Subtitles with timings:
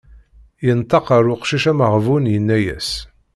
[0.65, 2.89] Yenṭeq ar uqcic ameɣbun yenna-as.